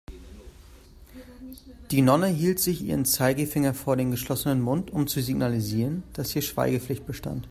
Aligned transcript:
Die 1.91 2.01
Nonne 2.01 2.25
hielt 2.25 2.57
sich 2.59 2.81
ihren 2.81 3.05
Zeigefinger 3.05 3.75
vor 3.75 3.97
den 3.97 4.09
geschlossenen 4.09 4.59
Mund, 4.59 4.89
um 4.89 5.05
zu 5.05 5.19
signalisieren, 5.21 6.01
dass 6.13 6.31
hier 6.31 6.41
Schweigepflicht 6.41 7.05
bestand. 7.05 7.39